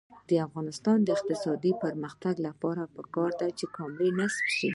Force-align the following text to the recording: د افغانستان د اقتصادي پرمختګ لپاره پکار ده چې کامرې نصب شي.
د 0.29 0.31
افغانستان 0.47 0.97
د 1.03 1.07
اقتصادي 1.17 1.71
پرمختګ 1.83 2.35
لپاره 2.47 2.83
پکار 2.95 3.31
ده 3.39 3.47
چې 3.57 3.65
کامرې 3.75 4.09
نصب 4.19 4.45
شي. 4.57 4.69